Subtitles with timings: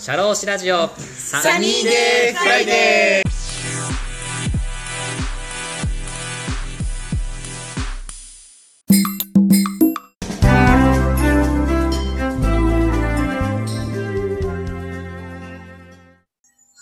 [0.00, 0.88] シャローシラジオ。
[0.88, 3.30] サニーデーフライデー。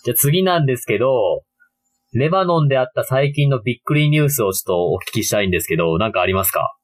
[0.04, 1.42] じゃあ次なんですけど、
[2.12, 6.76] レバノンであった最近のびっくりニュースをちょっとお聞きしたいんですけど、なんかありますか？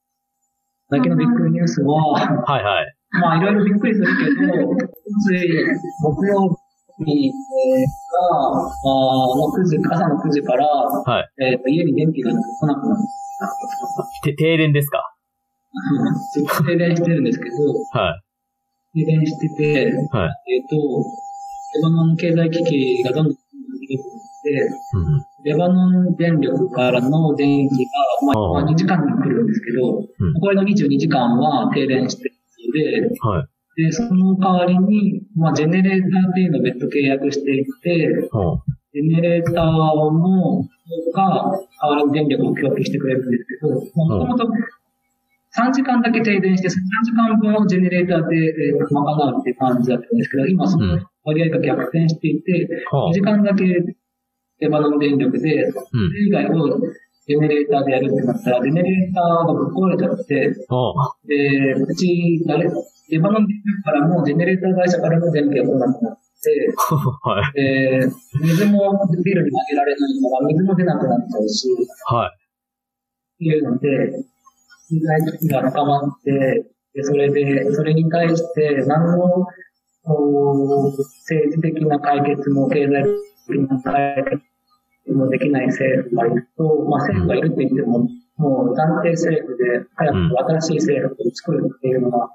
[0.90, 2.96] 最近のびっくりニュースは、はいはい。
[3.20, 4.76] まあいろいろびっくりするけど、
[5.22, 5.48] つい
[6.00, 6.48] 木曜
[7.04, 8.96] 日、えーが、あ
[9.36, 11.44] の9時、朝の9時から、はい。
[11.44, 12.34] えっ、と、家に電気が来
[12.66, 12.98] なくなっ
[14.22, 14.98] て停電ですか？
[14.98, 16.14] た。
[16.32, 17.56] ずっと停電してるんですけど、
[17.98, 18.20] は
[18.94, 19.04] い。
[19.04, 20.52] 停電してて、はい。
[20.54, 20.76] えっ、と、
[21.74, 25.24] レバノンの経済危機がどんどん出てきて、うん。
[25.44, 27.90] レバノン電力からの電気が、
[28.26, 30.04] まあ、ああまあ2時間に来るんですけど、うん
[30.40, 32.32] これの22時間は停電して
[32.74, 33.46] で、は
[33.78, 33.82] い。
[33.82, 38.62] で、その代わりに、まあ、ジェネレーターっていうのを別途契約していて、うん。
[38.92, 40.62] ジェネレーターの、
[41.14, 41.50] が、
[41.82, 44.44] 代わりに電力を供給してくれるんですけど、もともと
[45.56, 46.72] 3時間だけ停電して、3
[47.04, 56.12] 時間分をジェネレーターで、えー賄うっていう感じだったんですけど、今その割合が逆転していて、は2時間だけレバノン電力で、そうん。
[56.12, 56.80] れ以外を
[57.26, 66.20] ジェネレーターでやるってなったら、ジェネレーターがぶっ壊れちゃって、はで、うち、誰、レバノン電力からも、ジェネレーター会社からも電気が来なくなって、
[66.76, 66.94] あ。
[67.28, 67.52] はい。
[67.54, 68.08] で、
[68.42, 68.92] 水も
[69.24, 71.68] ビルにあげられないから、水も出なくなっちゃうし、
[72.06, 72.30] は
[73.40, 73.44] い。
[73.46, 73.88] いうので、
[74.88, 79.46] 被害危機が深まって、で、それで、それに対して、何の、
[80.04, 83.04] 政治的な解決も経済
[83.48, 84.53] 的な解決
[85.12, 90.18] もできない政府がいると、まあ政府がいるって言っても、もう暫定政府で早く
[90.60, 92.30] 新しい政府を作るっていうのが、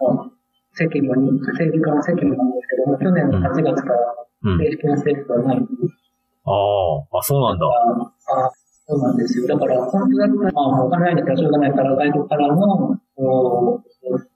[0.00, 0.32] もう
[0.72, 4.58] 責務に、政治家の責務なんですけども、去年の8月からうん。
[4.58, 7.66] 正式な政府がないああ、あ、そうなんだ。
[7.66, 8.50] あ
[8.86, 9.46] そうなんですよ。
[9.46, 13.00] だから、本当だったら、まあ、お金ないんだったらしょうがないから、外国からの、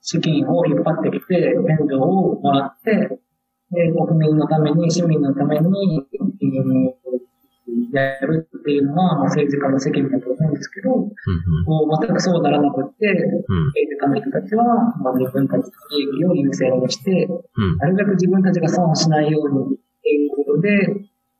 [0.01, 1.35] 資金を引っ張ってきて、
[1.69, 3.19] 援助をもらって、
[3.71, 6.93] で、国民のために、市民のために、うん
[7.91, 11.65] やるっていうのが、まあ、政治家の責任だと思うんですけど、うん。
[11.65, 13.65] こう全くそうならなくって、うん。
[13.67, 14.63] 政治家の人たちは、
[15.01, 17.77] まあ、自分たちの利益を優先にして、うん。
[17.77, 20.69] なるべく自分たちが損をしないようにっていうことで、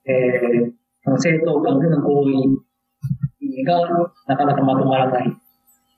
[0.06, 0.72] えー、
[1.04, 3.82] その政党間での合意が
[4.28, 5.28] なかなかまとまらない。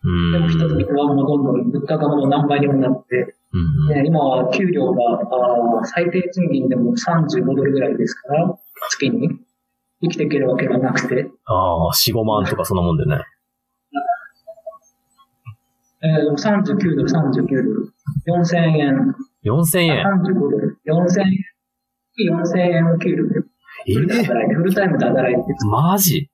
[0.03, 0.31] うん。
[0.31, 3.95] でも人々はもうどんどん物価がもう何倍にもなって、うん。
[3.95, 8.57] ね、今は給料があー最低賃金でも35ドルぐらいですから、
[8.89, 9.39] 月に
[10.01, 13.23] 生きていけるわけがなくて、ああ、4、5万とかそんなもんでね。
[16.03, 17.93] えー、でも39ドル、39ドル、
[18.27, 20.03] 4000円、4000円。
[20.03, 21.37] 35ドル、4000円、
[22.33, 23.41] 4000円給料で
[23.87, 26.29] えフルでえ働いて、フルタイムで働いて、マジ？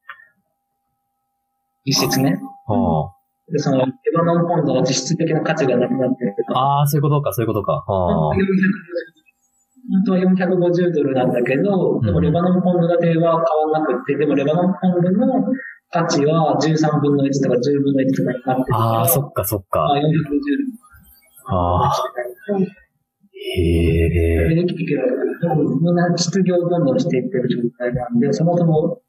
[1.86, 2.40] 実質ね。
[2.68, 3.14] あ
[3.52, 6.80] で、その、レバノンポンドの実質的な価値がなくなってるとあ。
[6.80, 7.86] ああ、そういうことか、そういうことか。
[7.88, 8.36] ああ。
[9.90, 15.46] 本当は450ドルなんだけど、でもレバノンポンド建ては変わらなくって、でもレバノンポンドの
[15.90, 19.80] 価値は13分の1とか10分の1とかになってるから、ああ、そっかそっか。
[19.80, 20.18] まあ450ドル
[21.50, 21.94] ああ。
[23.34, 24.10] へえ。
[24.50, 25.04] でできていける
[25.82, 29.00] みんな失業をどんどんしていってる状態なんで、そもそも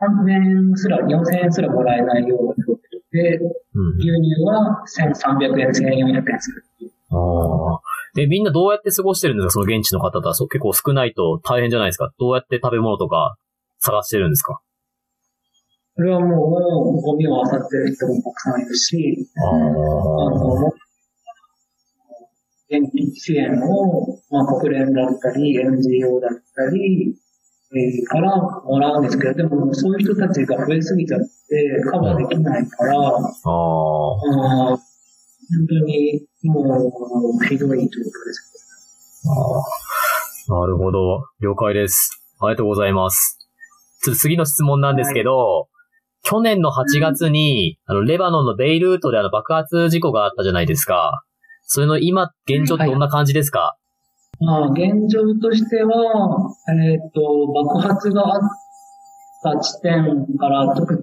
[0.00, 2.78] 3000円すら、4000円すらもらえないような状況
[3.12, 3.38] で、
[3.74, 3.96] うん。
[3.98, 6.92] 牛乳は1300円、1400円するっていう。
[7.10, 7.80] ああ。
[8.14, 9.50] で、みんなどうやって過ごしてるんですか？
[9.52, 10.34] その現地の方とは。
[10.34, 13.36] そう結構少ないと大変じゃないですかどうやって食べ物とか
[13.80, 14.60] 探してるんですか？
[15.96, 16.26] それはも
[16.96, 20.72] う、ゴミを漁ってる人もたくさんいるし、ああの、
[22.68, 27.14] 現地支援を、まあ、国連だったり、NGO だったり、
[27.76, 31.26] えーからもらうんですけど、でもそういう人たちが増えすぎちゃって、
[31.90, 33.00] カバーできないから、あ。
[33.46, 34.78] 本
[35.68, 38.52] 当にもう、ひどい状況です。
[39.26, 41.26] ああなるほど。
[41.40, 42.22] 了解です。
[42.40, 43.38] ありがとうございます。
[44.02, 45.68] ちょっと次の質問なんですけど、
[46.22, 51.24] 去年の8月に、あの、レバノンのベイルートであの爆発事故があったじゃないですか。
[51.62, 53.78] それの今、現状ってどんな感じですか、
[54.38, 58.40] まあ、現状としては、えっ、と、爆発があっ
[59.42, 61.00] た地点から、特に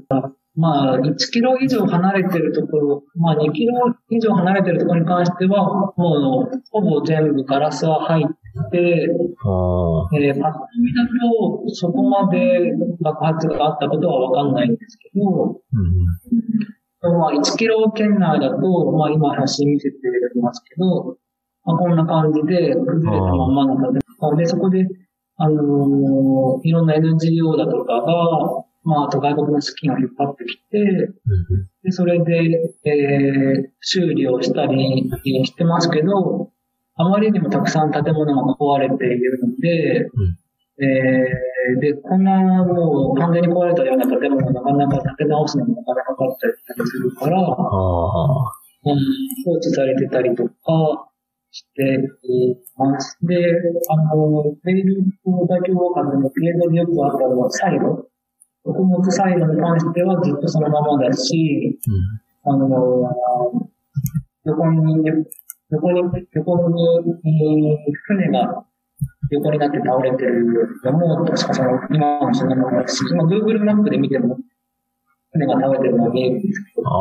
[0.55, 3.73] まあ、1キロ以上離れてるところ、まあ、2キロ
[4.09, 9.07] 以上離れてるところに関しては、もう、ほぼ全部ガラスは入って。
[10.13, 15.61] えー、パッと見だと、そこまで爆発があったことはわかんないんですけど、
[17.01, 17.17] うん。
[17.17, 19.97] まあ、1キロ圏内だと、まあ、今写真見せて
[20.35, 21.17] いますけど、
[21.63, 24.85] まあ、こんな感じで、崩れたまんまの建物で、そこで、
[25.37, 31.13] あのいろんな NGO だとかが、まあ、あと外国の資金を引っ張ってきて、
[31.83, 35.09] で、それで、えー、修理をしたり
[35.45, 36.51] してますけど、
[36.95, 40.09] あまりにもたくさん建物が壊れているので、
[40.79, 47.45] えー、で、こんなもう完全に壊れたような建物をなかなか建て直すのもなかなかかかったりするから、うん、
[49.45, 50.51] 放置されてたりとか
[51.51, 53.17] しています。
[53.21, 53.35] で、
[53.89, 58.07] あの、メールの大規模化でも映像でよくあったのはサイロ。
[58.63, 61.79] 穀物サイロに関してはずっとそのままだし、
[62.45, 63.67] うん、あの、
[64.45, 64.95] 横に、
[65.71, 66.01] 横に、
[66.33, 67.77] 横に、
[68.07, 68.65] 船が
[69.31, 70.45] 横になって倒れてる
[70.83, 74.37] のも、確かその、今もそのままだし、今 Google マップで見ても、
[75.31, 76.91] 船が倒れてるのが見えるんですけど、あ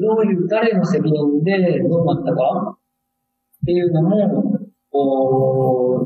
[0.00, 4.58] どういう、誰の責任でどうなったかっていうのも、
[4.90, 6.05] こ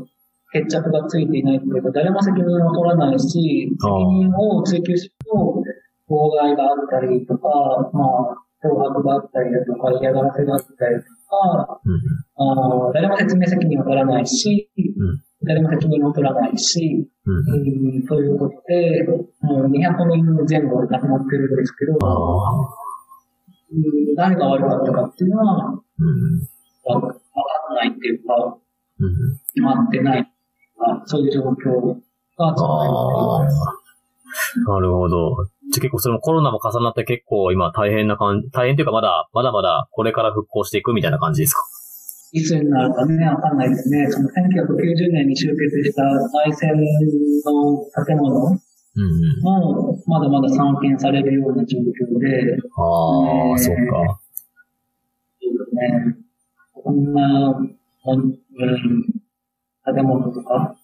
[0.51, 5.63] 決着がついていないというか、誰も責任を取らないし、責任を追求すると、
[6.09, 12.01] 妨害があったりとか、まあ、脅迫があったりだとか、嫌がらせがあったりとか、うん、
[12.35, 19.07] あ誰も説明責任を取らないし、うん、誰も責任を取らないし、うん、ということで、
[19.41, 21.97] もう200人前後亡くなってるんですけど、
[24.17, 26.39] 誰が悪かったかっていうのは、うん、
[26.83, 28.57] 分かんないっていうか、
[29.53, 30.30] 決まってない。
[31.05, 31.45] そういう状況
[32.37, 32.49] が
[34.65, 35.45] なるほど。
[35.71, 41.61] じゃ結構それもコロナも重なって結構今大変な感じ、大変というかまだ、まだまだこれから復興していくみたいな感じですか？
[42.33, 44.07] いつになるかね、わかんないですね。
[44.09, 46.03] その1990年に集結した
[46.45, 46.83] 内戦の
[48.05, 48.57] 建物も、
[50.07, 51.83] まだまだ散見されるような状況
[52.19, 52.57] で。
[52.77, 54.19] ああ、そっか。
[55.41, 56.15] そうですね。
[56.73, 57.59] こんな、
[58.07, 58.39] うん、
[59.85, 60.75] 建物とか、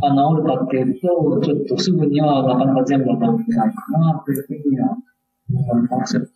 [0.00, 4.96] が治るかっていうと、ちょっとすぐにはなかなか全部は治ってないかなというふうには
[5.50, 6.30] 思います。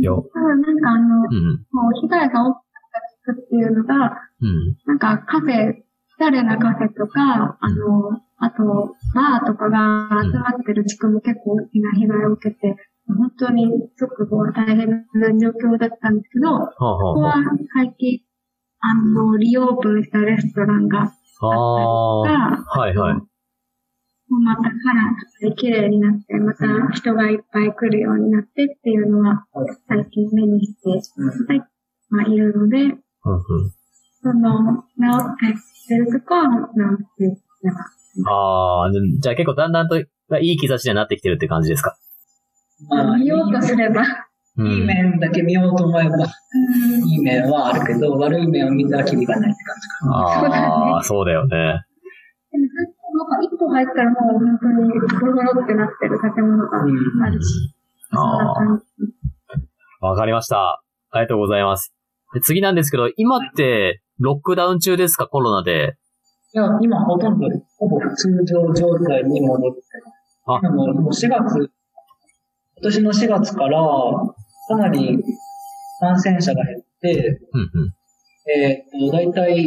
[0.00, 0.26] よ。
[0.32, 3.94] ただなんかあの、うん、もう被害が大きかった地区っていうのが、
[4.40, 12.76] うん、なんかカフェ、おしゃれなカフェとか、あの、あと、バーとかが集まってる地区も結構大きな被害を受けて、
[13.06, 13.66] 本当に
[13.96, 17.34] すごく大変な状況だったんですけど、ここは
[17.74, 18.20] 最近、
[18.80, 23.14] あの、リオープンしたレストランがあはいはい。
[24.30, 29.46] またカラーで綺麗になって、また人がいっぱい来るようになってっていうのは、
[29.86, 30.96] 最近目にして、は
[31.54, 31.62] い、
[32.08, 33.00] まあ、いるので、うんうん、
[34.22, 34.84] その、治
[35.20, 35.56] っ
[35.88, 37.28] てるとこは治ってい
[37.64, 37.78] ます。
[38.26, 38.90] ああ、
[39.20, 40.06] じゃあ結構だんだんとい
[40.40, 41.96] い兆しになってきてるって感じですか？
[42.88, 44.02] まあ、見ようとすれば。
[44.56, 46.26] いい面だけ見ようと思えば、
[47.06, 50.16] いい面はあるけど、悪い面を見たらキリがないって感じかな。
[50.16, 51.56] ああ、そうだよね。
[52.52, 52.64] でも、
[53.14, 57.74] なんか一歩入ったらもう本当にゴロゴロってなってる建物があるし。
[58.12, 58.52] あ
[60.00, 60.06] あ。
[60.06, 60.82] わかりました。
[61.10, 61.92] ありがとうございます。
[62.32, 65.96] で次なんですけど、今ってロックダウン中ですか、コロナで。
[66.52, 67.48] いや、今ほとんど、
[67.78, 69.80] ほぼ普通常状態に戻って。
[70.46, 71.68] あもう4月、今
[72.82, 73.80] 年の4月から、
[74.66, 75.18] かなり
[76.00, 77.94] 感染者が減って、うんうん、
[78.50, 79.66] えっ、ー、と、だいたい、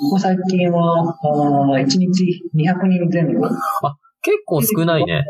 [0.00, 3.46] ここ最近は、あ1日200人前後。
[3.46, 5.24] あ、結構少ないね。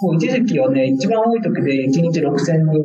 [0.00, 2.36] もう一時期はね、一番多い時で1日6000
[2.70, 2.82] 人、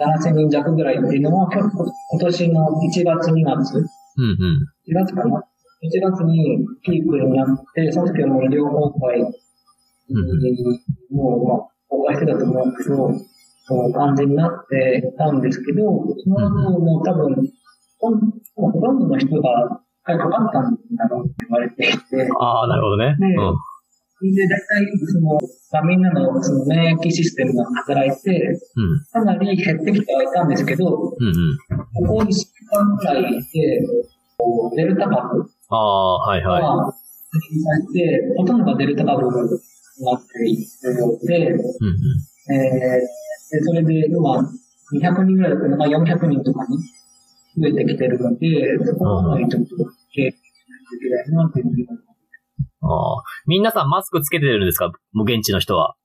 [0.00, 3.78] 7000人弱ぐらいっていうのは、今年の1月、2月。
[3.78, 4.68] うんうん。
[4.88, 5.42] 1月かな
[5.82, 9.26] ?1 月にピークになって、その時はもう両方会、うん、
[11.16, 13.10] もう、まあ、公開してたと思うんですけど、
[13.70, 15.86] そう感じになってたんですけど、
[16.24, 17.36] その後も多分、
[18.00, 22.28] ほとんどの人がかかったんだろうって言われていて。
[22.40, 23.14] ああ、なるほどね。
[23.20, 31.58] で、うん、で大体、その、みんなのその免疫システムが働いて、うん、かなり減ってきてはいたんですけど、うんうん、
[31.94, 33.40] ここ1週間くらいで、
[34.74, 36.62] デルタ株ああ、はいはい。
[36.62, 36.92] が、
[37.92, 46.78] て、ほとんどがデルタ株になっているようで、うんうん、えーで、それで今、200人ぐらいだったのが400人とかに
[47.58, 49.76] 増えてきてるので、そこはちょっと
[50.14, 50.34] 経営し
[50.70, 52.06] ないといけないなっていうふうに思います。
[52.82, 53.22] ああ。
[53.46, 54.92] 皆さんマスクつけてるんですか？
[55.12, 55.96] もう現地の人は。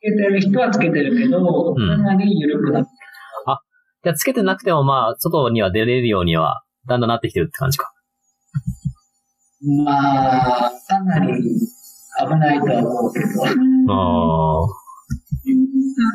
[0.00, 2.88] つけてる人はつけてるけど、かなり緩くなって、
[3.46, 3.60] うん、あ、
[4.02, 7.92] じゃあつけてなくてもまあ、外には出れるようには、だんだんなってきてるって感じか。
[9.84, 13.26] まあ、かなり危ないとは思うけど。
[13.92, 14.66] ああ。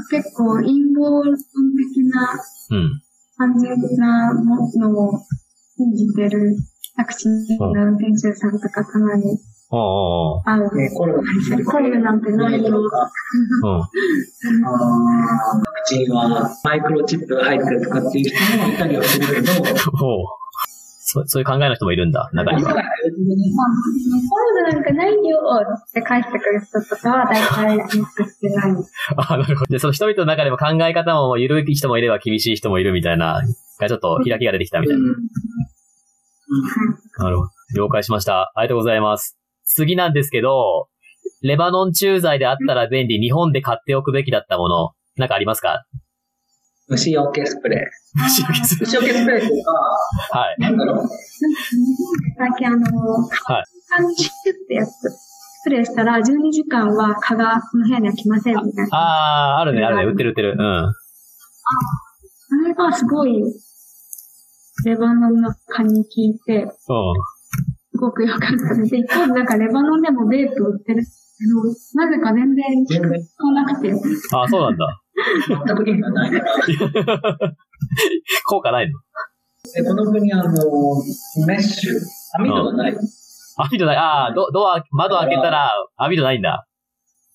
[0.09, 2.39] 結構陰謀論的な
[3.37, 5.19] 感じなものを
[5.77, 6.55] 信じてる
[6.95, 9.37] タクシーの運転手さんとかたまに
[9.71, 10.75] おうおうおう会う。
[10.75, 12.77] ね、コロナコロナなんてないよ。
[12.77, 12.85] うん。
[13.75, 13.91] ワク
[15.87, 19.51] チンはマイクロチップが入ってるとかっていう人もいたりはするけど、
[21.15, 22.73] そそういう考えの人もいるんだ、中には。
[22.73, 22.83] コロ
[24.63, 25.39] ナなんかないよ
[25.87, 28.71] って返してくる人とかは大体ミックスしてない。
[29.15, 29.71] あ、なるほど。
[29.71, 33.41] で、その人々の中でも考え方も緩い人もいれば厳しい人もいるみたいな、
[33.79, 35.03] がちょっと開きが出てきたみたいな。
[37.19, 37.49] なるほど。
[37.77, 38.51] 了解しました。
[38.55, 39.37] ありがとうございます。
[39.63, 40.87] 次なんですけど、
[41.41, 45.85] レバノン駐在であったら便利、日本で買っておくべきだったもの、なんかありますか？
[46.87, 48.23] 虫除けスプレー。
[48.23, 49.71] 虫除けする虫除けスプレーとか、
[50.39, 50.61] はい。
[50.61, 51.07] なんだろう、
[52.37, 53.65] 最近あの、はい。
[53.89, 54.31] 缶シュっ
[54.67, 58.89] てやつ、スプレーしたら12時間は蚊がこの部屋には来ませんみたいな。
[58.91, 60.03] あー、あるね、あるね。
[60.03, 60.55] 売ってる売ってる。
[60.57, 60.63] うん。
[60.63, 60.93] あ
[62.67, 63.41] れがすごい、
[64.85, 66.69] レバノンの蚊に効いて、うん。
[66.69, 68.95] すごく良かったです。
[68.95, 71.09] 一方でなんかレバノンでもベープ売ってるけ
[71.47, 71.63] ど、
[71.95, 72.93] なぜか全然効
[73.47, 75.01] かなくて、あー、そうなんだ。
[75.47, 76.31] 全く意味がない。
[78.45, 78.99] 効果ないの？
[79.73, 80.51] でこの国あの、
[81.47, 81.93] メッシュ、
[82.39, 82.97] 網戸がない。
[83.57, 83.97] 網戸ない。
[83.97, 86.67] あー、ドドア、窓開けたら網戸ないんだ。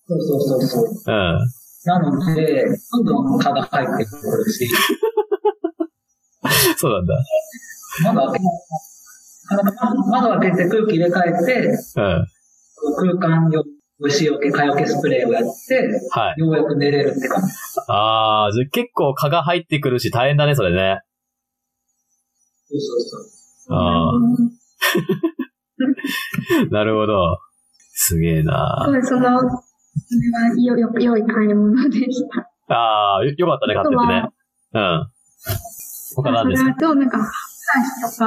[0.06, 0.84] そうそうそうそう。
[1.06, 1.38] うん。
[1.84, 4.68] なので、どんどん蚊が入ってくるし、
[6.76, 7.14] そうなんだ。
[8.04, 8.46] 窓開け、
[10.10, 12.26] 窓開けて空気入れ替えて、うん。
[13.18, 13.64] 空間よ、
[14.00, 15.49] 虫除け、蚊除けスプレーをやって、
[16.11, 16.40] はい。
[16.40, 17.49] ようやく寝れるって感じ。
[17.88, 21.00] あー、じゃあ結構蚊が入ってくるし大変だね、それね。
[22.69, 23.78] そうそうそう。
[23.78, 27.38] あー、 なるほど。
[27.92, 29.50] すげえなすごいその、それ
[30.33, 32.50] はよ、よ、良い買い物でした。
[32.75, 34.28] あー、よよかったね、買っててね。
[34.73, 35.07] うん。
[36.16, 36.71] 他何ですか？
[36.73, 37.28] それと、なんか、歯ブ
[37.80, 38.26] ラシとか、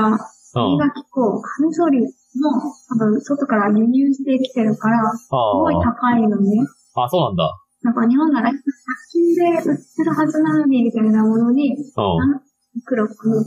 [0.56, 0.78] うん。
[0.78, 2.06] 磨き粉、カミソリ
[2.40, 6.62] も、多分、外から輸入してきてるから、すごいあ高いのね。
[6.96, 7.58] ーあ、そうなんだ。
[7.84, 8.54] なんか日本なら100
[9.12, 11.80] 均で売ってるはずなのに、みたいなものに、うん。
[12.76, 13.44] いくらかな、700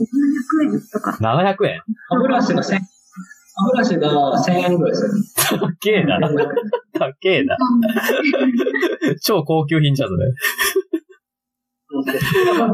[0.73, 1.17] 円とか。
[1.19, 1.81] 700円？
[2.09, 2.81] 歯ブラシが1000、歯
[3.71, 4.09] ブラシが
[4.47, 5.11] 1000円ぐらいする。
[5.59, 6.19] たっけえな。
[6.93, 7.57] たっけえな。
[9.21, 10.33] 超高級品じゃん、それ。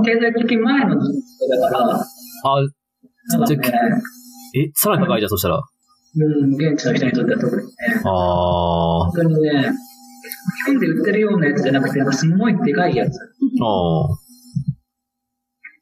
[0.03, 2.01] 経済的前の時期だから、あ、
[3.37, 4.01] なんかね、
[4.55, 5.63] え、さらに高いじゃん、そしたら。
[6.15, 7.73] うん、現地の人にとっては特にね、
[8.05, 9.71] あ本当にね、
[10.65, 13.13] 日本で売ってるようなやつじゃなくて、すごいでかいやつ。
[13.13, 13.65] でー。
[13.65, 14.07] あ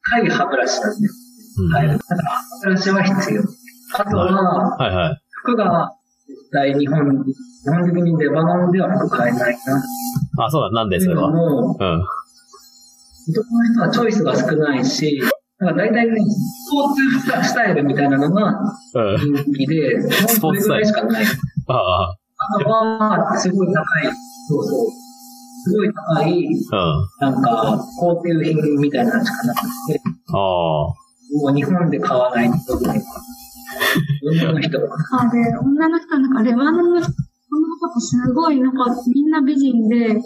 [0.03, 1.13] かい歯ブラシなんだよ。
[1.59, 1.63] ー。
[1.63, 1.73] うん。
[1.73, 1.87] はい。
[1.87, 3.43] だから歯ブラシは必要。
[3.97, 5.21] あとは、はいはい。
[5.31, 5.91] 服が
[6.27, 7.35] 絶対日本、日
[7.69, 10.45] 本的にレバノンでは服買えないな。
[10.45, 11.29] あ、そうだ、なんで、それは？
[11.29, 12.05] も、うん。
[13.29, 15.21] 男の人はチョイスが少ないし、
[15.61, 18.59] なんか大体ね、スポーツスタイルみたいなのが
[18.95, 19.43] うん。
[19.43, 21.51] 人気で、スポーツスタイルそれぐらいしかない。
[21.67, 24.05] ああ、あとは、すごい高い。
[24.47, 24.87] そうそう。
[25.63, 27.31] すごい高い、うん。
[27.31, 30.01] なんか、高級品みたいなのしかなくて、
[30.33, 30.37] ああ。
[30.37, 30.95] も
[31.51, 33.03] う日本で買わないとね。
[34.23, 34.97] 女の人は。
[35.11, 37.11] あで、女の人はなんかレバノンの人、
[37.51, 40.21] 女の子すごいなんかみんな美人で、みんな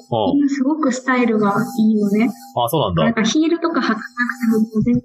[0.47, 2.31] すごくスタイルがいいのね。
[2.55, 3.03] あ、そうなんだ。
[3.03, 5.03] なんかヒールとか履かなくても全然、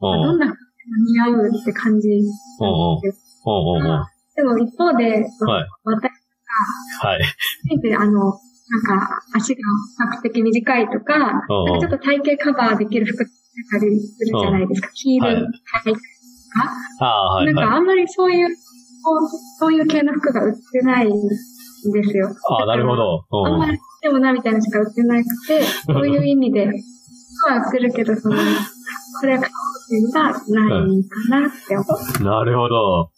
[0.00, 2.08] どんな服でも似合うって感じ。
[2.08, 3.00] うんうん。
[3.00, 4.06] うんうんうん。
[4.36, 5.68] でも一方で、はい。
[5.84, 6.20] 私
[7.02, 7.22] はい。
[7.96, 11.14] あの、なんか足が比較的短いとか、
[11.48, 13.34] うんなんかちょっと体型カバーできる服着て
[13.70, 14.90] たりするじゃないですか。
[14.94, 15.42] ヒールはい履い
[15.84, 16.00] たりと
[16.98, 17.04] か。
[17.04, 17.54] はいはい。
[17.54, 18.48] なんかあんまりそういう、
[19.58, 22.28] そういう系の服が売ってないんですよ。
[22.48, 23.24] ああ、なるほど。
[23.46, 28.36] あんまりでもなみたいなのしか売ってなくて、そういう意味で、服は売ってるけど、その、
[29.20, 29.50] これは買
[30.12, 31.86] がないかなって思う。
[32.18, 32.24] うん。
[32.26, 33.10] なるほど。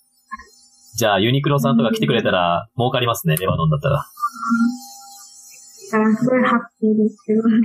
[0.96, 3.96] じゃあ、ユニクロさんとか来てくれたら、儲かりますね、レバノンだったら。
[5.92, 7.60] だからすごいハッピーですけどね。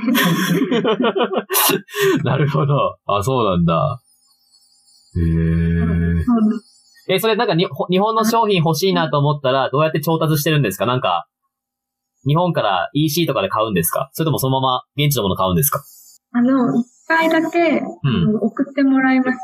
[2.24, 2.98] なるほど。
[3.06, 4.00] あ、そうなんだ。
[5.16, 5.24] へえ。
[5.24, 6.24] うん
[7.10, 10.86] え、それなんかにほ日本の商品欲しいなと思ったら、どうやって調達してるんですか？
[10.86, 11.26] なんか、
[12.26, 14.10] 日本から EC とかで買うんですか？
[14.12, 15.82] それともそのまま現地のもの買うんですか？
[16.34, 18.38] あの、一回だけ、うん。
[18.42, 19.38] 送ってもらいまし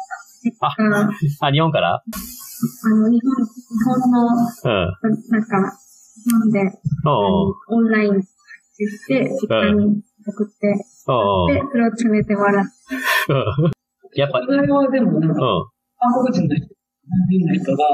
[0.59, 0.67] た。
[0.67, 1.93] あああ、日本から？
[1.95, 3.51] あの、日本、日
[3.85, 4.91] 本の、うん。
[5.29, 5.77] なんか、
[6.25, 6.59] 日本で、
[7.69, 8.27] オンラインし
[9.07, 12.71] て、実家に送って、で、それを詰めてもらって、
[13.29, 13.71] うん。
[14.15, 15.65] やっぱ、それはでもなんか、うん。
[15.99, 16.75] 韓国人の人、日
[17.09, 17.85] 本人の人が、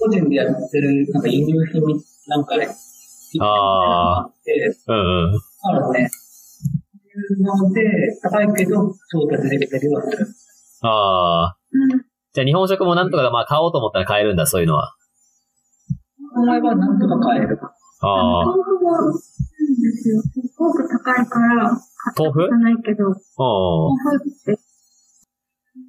[0.00, 1.80] 個人でやってる、なんか輸入品
[2.26, 2.68] なんかね、
[3.40, 4.30] あー。
[4.44, 4.52] で、
[4.88, 5.32] うんうん。
[5.32, 6.10] だからね、
[7.18, 7.82] いうので、
[8.22, 10.26] 高いけど、調達できたりはする。
[10.82, 11.56] ああ。
[11.72, 14.92] うんじゃあ日本食もなんとかまあ買おうと思ったら買えるんだ、そういうのは。
[16.34, 17.60] 思えばなんとか買える。
[18.00, 18.44] ああ。
[18.44, 20.20] 豆腐も、うんですよ。
[20.20, 21.70] すごく高いから、
[22.18, 22.58] 豆腐？
[22.58, 23.14] ないけど、うん。
[23.14, 23.16] 豆
[24.02, 24.58] 腐って、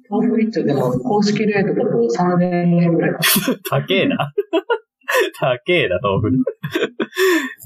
[0.08, 3.10] 豆腐一丁でも公式レートだと3000円ぐらい。
[3.68, 4.32] 高えな。
[5.40, 6.36] 高えな、豆腐。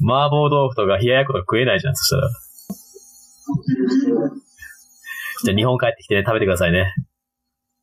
[0.08, 2.28] 麻婆豆腐とか冷ややっことか食えないじゃん、そしたら。
[5.44, 6.92] じゃあ日本帰ってきてね、食べてくださいね。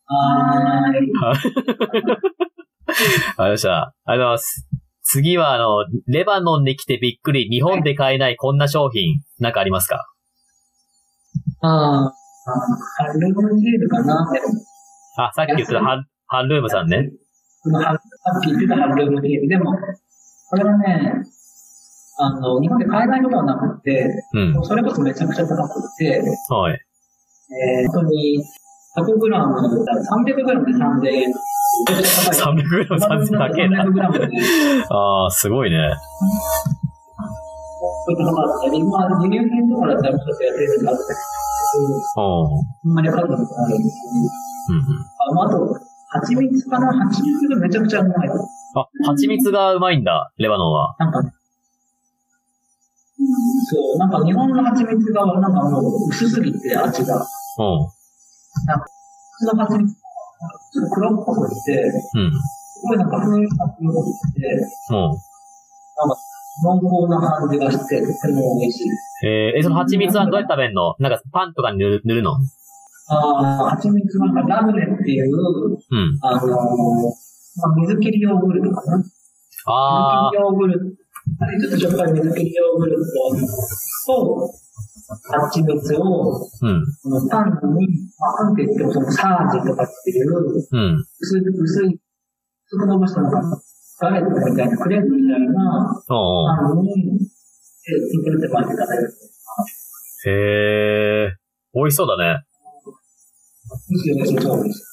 [0.05, 1.11] はーい。
[1.21, 1.41] わか
[3.45, 3.71] りました。
[3.73, 4.67] ありがとうございます。
[5.03, 10.05] 次は、あの、レバノンで来てびっくり、日本で買えないこんな商品、なんかありますか？
[11.61, 12.13] ああ、
[12.97, 14.27] ハルムジールかな
[15.17, 17.09] あ、さっき言ってたハンハンルームさんね。
[17.63, 17.97] さ
[18.37, 19.47] っき言ってたハルムジール。
[19.47, 19.73] でも、
[20.49, 21.13] これはね、
[22.19, 24.63] あの、日本で買えないことはなくて、うん。
[24.63, 26.79] それこそめちゃくちゃ高くて、はい。
[27.83, 28.43] えー、本当に、
[28.97, 31.29] 100グラム、300グラムで3000円。
[31.29, 31.33] め
[31.85, 32.63] ちゃくちゃ高い。
[32.63, 33.83] 300グラム3000高えな。
[33.83, 34.27] 300グラムで、
[34.89, 35.77] ああ、すごいね。
[37.79, 41.19] こういったのがあったり、まあ、輸入品とかだったらちょっと安いのがあったり
[41.69, 42.89] するうん。
[42.89, 44.27] あんまり数のことないですね。
[44.69, 46.87] うんあ、あと、蜂蜜かな？
[47.05, 48.29] 蜂蜜がめちゃくちゃうまい。
[48.29, 50.95] あ、蜂蜜がうまいんだ、レバノンは。
[50.99, 51.31] なんかね、
[53.17, 57.15] そう、なんか日本の蜂蜜がなんかもう薄すぎて味が。
[57.15, 57.23] うん。
[57.87, 59.99] 普通の蜂蜜が
[60.71, 61.83] ちょっと黒っぽくて、
[62.13, 62.31] うん。
[62.31, 64.41] すごいなんか風味が強くて、
[64.91, 65.17] うん。
[66.63, 68.89] 濃厚な感じがして、とても美味しい。
[69.25, 70.95] えー、え、その蜂蜜はどうやって食べんの？
[70.99, 72.37] なんかパンとかに塗る塗るの？
[73.09, 76.17] ああ、蜂蜜なんかラムネっていう、うん。
[76.21, 76.47] あのー
[77.59, 79.03] まあ、水切りヨーグルトかな。
[79.67, 80.85] あ水切りヨーグルト。
[81.27, 84.49] ちょっとしょっぱい水切りヨーグルトと、
[85.07, 86.67] 蜂蜜を、ー。
[86.67, 86.85] うん。
[87.03, 87.87] このパンに、
[88.19, 91.05] まあ、パンって言ってもそのサージとかっていう、うん。
[91.19, 91.99] 薄い、薄い、
[92.67, 93.61] 薄く伸ばしたのかな。
[93.99, 99.13] ガレットみたいな、クレープみたいなパンに、え、つけるって食べる。
[100.25, 101.35] へえ、
[101.73, 102.43] 美味しそうだね。
[103.89, 104.83] むしろ美味しそうです。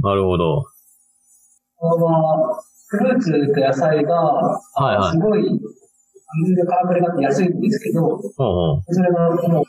[0.00, 0.64] なるほど。
[1.76, 5.42] このフルーツと野菜が、はいはいすごい、
[6.40, 8.82] 水でカラクリがあって安いんですけど、おうおう。
[8.88, 9.66] それがもう、イ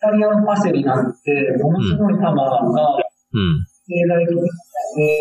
[0.00, 2.96] タリアンパセリなんて、ものすごい玉が、
[3.34, 3.66] うん。
[3.86, 4.36] 経済的
[4.96, 5.12] で、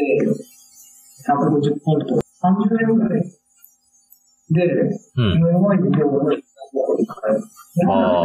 [1.28, 2.22] 150ポンド、30
[2.90, 3.24] 円ぐらい。
[4.52, 5.34] で、うん。
[5.34, 7.28] すごい量の、日本のイタ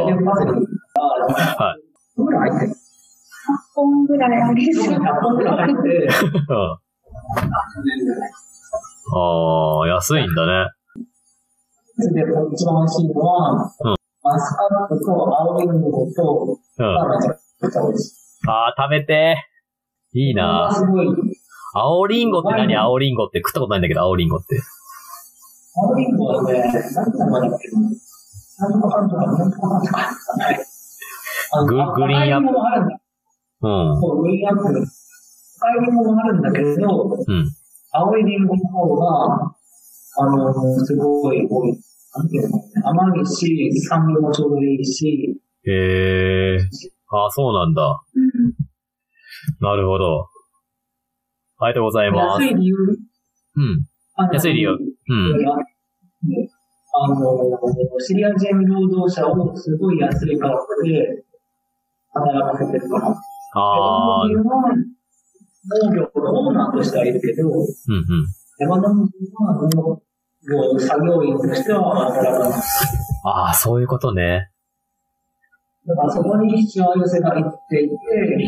[0.06, 1.82] リアンパセリが、はい。
[2.16, 2.76] どれ入ってる？8
[3.74, 4.94] 本ぐらいありそう。
[4.94, 6.08] 100本ぐらい入って、
[6.48, 6.86] うん
[9.14, 10.70] ああ、安いんだね。
[12.12, 16.94] で、一番美味しいのは、うんマスカットと青リンゴと、うん。
[16.94, 18.14] がめちゃくちゃ美味しい。
[18.48, 19.36] ああ、食べて。
[20.14, 21.06] いいなすごい。
[21.74, 22.74] 青リンゴって何？
[22.74, 24.60] 青リンゴって食ったことないんだけど、青リンゴって。
[25.76, 26.60] 青リンゴはね、
[26.96, 27.80] 何て名前だっけな
[28.68, 30.10] なんとかかんとか、なんとかかんとか。
[31.66, 32.48] ググリーンアップ。
[33.62, 34.00] うん。
[34.00, 34.82] そう、グリーンアップル。
[34.82, 34.90] 赤
[35.70, 36.68] いリンゴもあるんだけど、
[37.28, 37.55] うん。
[37.98, 39.54] 青いリンゴの方が、
[40.18, 41.78] あの、すごい多い。
[42.14, 46.58] なんていうの甘いし、酸味もちょうどいいし、へえ。
[47.10, 48.00] ああ、そうなんだ。
[48.14, 48.66] うん
[49.60, 50.28] なるほど。
[51.58, 52.42] ありがとうございます。
[52.42, 52.74] 安い理由、
[53.56, 53.86] うん。
[54.32, 54.70] 安い理由。
[54.70, 55.48] うん。
[56.98, 57.20] あの、
[58.00, 61.24] シリア人労働者をすごい安い価格で
[62.12, 63.08] 働かせてるから。
[63.54, 64.28] ああ、
[65.82, 67.66] 農業のオーナーとしてはいるけど、うんうん。
[68.58, 70.00] レバノン人は農
[70.48, 72.60] 業作業員としては働かない。
[73.24, 74.50] ああ、そういうことね。
[75.86, 77.94] だからそこにしわ寄せがいっていて、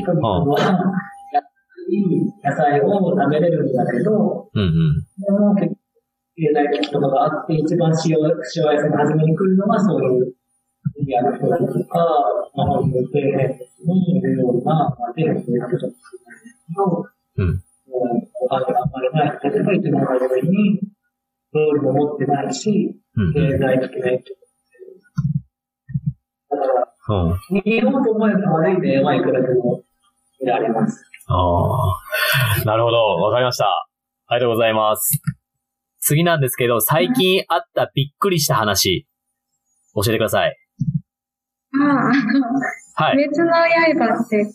[0.01, 1.45] 人々は安
[1.91, 2.03] い
[2.43, 5.07] 野菜を食べれるんだけど、うんうん。
[5.19, 10.35] でも経済危機とかがあって、一番しわせが初めに来るのがそういう
[11.01, 11.99] エリアの人だとか、
[12.55, 15.87] まあ、本当にいるような、まあ、底辺にいる人
[16.79, 17.05] たちの、
[17.37, 17.63] うん。
[17.87, 20.81] もうお金があんまりない人たちが一番初めに、
[21.53, 24.35] 道理も持ってないし、うん経済的な影響。
[26.51, 27.31] だから、うん。
[27.31, 27.59] うん。
[27.59, 29.83] 逃げようと思えば悪いではいくらでも
[30.41, 31.05] 見られます。
[31.27, 32.65] ああ。
[32.65, 32.97] なるほど。
[32.97, 33.89] わかりました。
[34.31, 35.21] ありがとうございます。
[36.01, 39.07] 次なんですけど、最近あったびっくりした話、
[39.95, 40.57] 教えてください。
[41.81, 42.13] ああ、あの、
[42.95, 43.17] はい。
[43.29, 44.47] 鬼滅の刃って、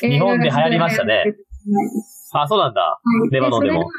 [0.00, 1.24] 日本で流行りましたね。
[2.32, 3.00] あ、そうなんだ。
[3.30, 3.90] レバノンでも。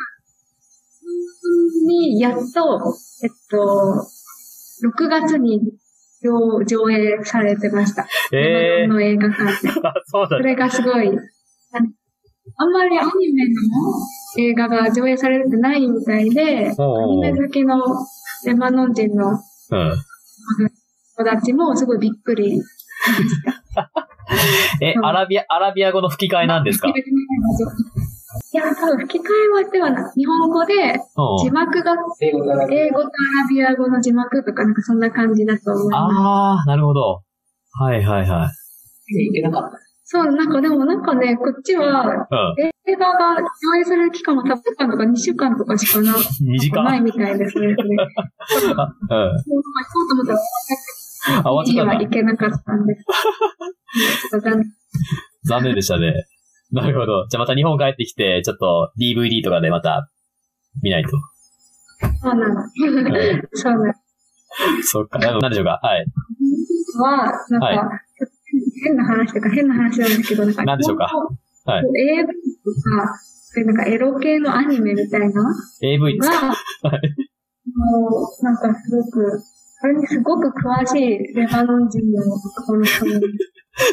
[1.87, 4.05] に、やっと、えっと、
[4.87, 5.61] 6月に
[6.23, 8.07] 上上映されてました。
[8.31, 9.73] ええレバノンの映画館で。
[9.73, 9.81] ー。
[9.87, 10.37] あ、そうだ。
[10.37, 11.11] それがすごい、あ
[12.57, 13.53] あんまりアニメの
[14.37, 17.77] 映画が上映されてないみたいで、アニメ好きの
[18.45, 19.37] レバノン人の
[21.17, 22.61] 子たちもすごいびっくり
[24.81, 26.87] え、アラビア、アラビア語の吹き替えなんですか？
[28.53, 29.23] いや、多分吹き替
[29.59, 30.73] えはではな日本語で、
[31.43, 33.09] 字幕が、英語とアラ
[33.49, 36.15] ビア語の字幕とかなんかそんな感じだと思います。
[36.17, 37.21] ああ、なるほど。
[37.73, 38.49] はいはいは
[39.09, 39.23] い。
[39.25, 47.67] いけなかったそう、なんかでもなんかね、こっちは、映画が上映される期間も多分間とか2週間とかしかな2時間ないみたいですね。
[47.71, 47.75] うん。
[47.77, 48.03] そう
[49.07, 49.13] と
[50.13, 50.39] 思ったら、
[51.43, 52.03] あ、終わっちゃった。
[52.03, 53.05] いけなかったんです。
[55.47, 56.25] 残念でしたね。
[56.71, 57.27] なるほど。
[57.27, 60.09] じゃあまた日本帰ってきて、ちょっと DVD とかでまた
[60.81, 61.09] 見ないと。
[62.21, 62.55] そうなの。
[63.53, 63.93] そうなの。
[64.83, 65.19] そっか。
[65.19, 65.79] なんでしょうか？
[65.83, 66.05] はい。
[66.97, 67.99] は、なんか、はい
[68.83, 71.05] 変な話とか変な話なんですけど、なんか、何でしょうか？
[71.65, 71.83] はい。
[71.85, 72.31] AV と
[72.81, 73.13] か、
[73.53, 76.55] そういうなんかエロ系のアニメみたいな AV が、はい。
[77.75, 79.39] もう、なんかすごく、
[79.81, 83.13] それにすごく詳しいレバノン人の男の人に。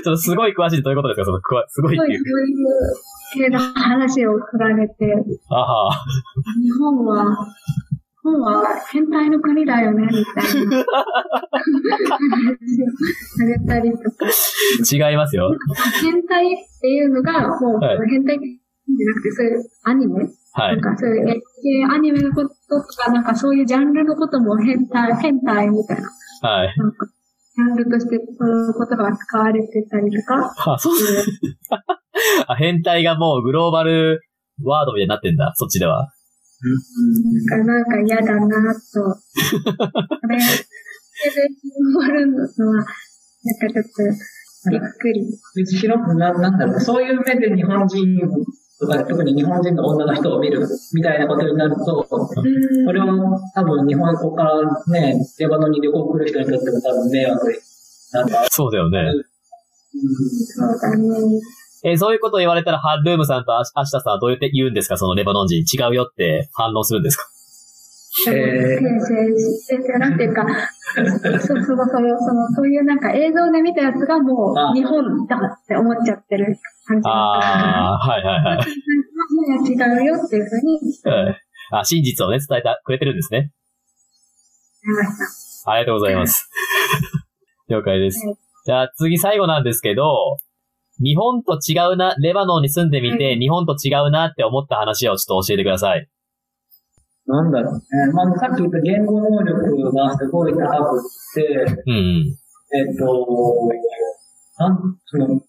[0.04, 1.24] そのすごい詳しいってどういうことですか？
[1.24, 2.18] そのくわ、すごいっていう。
[2.18, 2.24] そ
[3.38, 4.94] ういう系の話を振られて。
[5.48, 5.90] あは。
[6.62, 7.34] 日本は、
[8.22, 10.84] 本は変態の国だよね、みたいな。
[13.66, 14.26] たりとか。
[15.10, 15.50] 違いますよ。
[16.02, 16.48] 変態っ
[16.80, 18.38] ていうのが、もう、はい、変態
[18.96, 20.24] じゃなくて、そういうアニメ？
[20.52, 20.80] はい。
[20.80, 26.48] なんかそういう、アニメのこととか、なんかそういうジャンルのことも変態、変態みたいな。
[26.48, 26.74] はい。
[26.76, 30.54] なんかジャンルとしてその言葉が使われてたりとか。
[30.74, 31.30] あ、そうです。
[32.46, 34.20] あ、変態がもうグローバル
[34.64, 36.12] ワードみたいになってんだ、そっちでは。
[36.60, 38.80] うん、なんか嫌だなと。
[39.02, 39.16] こ
[40.28, 40.64] れ、そ
[41.26, 41.54] れで
[41.94, 42.92] 終わるのは、なんか
[43.68, 45.22] ちょっと、びっくり。
[45.56, 48.36] うち広くな、なんだろう、そういう目で日本人とか、
[48.80, 52.18] 特に日本人の女の人を見るみたいなことになると、こ
[52.92, 53.04] れを
[53.54, 54.54] 多分日本語から
[54.86, 57.62] ね、レバノンに旅行来る人にとっても多分迷惑。
[58.12, 58.46] なんか。
[58.50, 59.12] そうだよね。
[61.84, 64.96] えー、そういうこと言われたら、ハッルームさんとアシタさんはどう言って言うんですか？
[64.96, 65.64] そのレバノン人。
[65.64, 67.24] 違うよって反応するんですか？
[68.28, 69.00] えー、
[69.60, 70.44] 先生、なんていうか、
[70.94, 76.58] そうそうそう、その、そういうなんか映像で見たやつがもう日本だって思っちゃってる
[76.88, 78.66] 感じああ、はいはいはい。
[79.70, 80.78] 違うよっていうふうに。
[81.04, 81.36] うん。
[81.76, 83.52] あ、真実をね、伝えてくれてるんですね。
[85.66, 86.48] ありがとうございます。
[87.68, 88.20] 了解です。
[88.64, 90.38] じゃあ次最後なんですけど、
[91.00, 96.08] 日本と違うな、レバノンに住んでみて、日本と違うなって思った話をちょっと教えてください。
[97.26, 97.82] なんだろうね。
[98.14, 101.02] まあ、さっき言った言語能力がすごい高く
[101.34, 101.42] て、
[101.86, 102.36] うん、
[102.72, 103.68] えっと、
[104.58, 105.40] なんその、